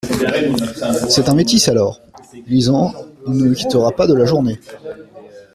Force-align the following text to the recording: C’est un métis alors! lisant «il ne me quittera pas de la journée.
C’est 1.09 1.29
un 1.29 1.35
métis 1.35 1.67
alors! 1.67 2.01
lisant 2.47 2.91
«il 3.27 3.33
ne 3.37 3.49
me 3.49 3.53
quittera 3.53 3.91
pas 3.91 4.07
de 4.07 4.15
la 4.15 4.25
journée. 4.25 4.57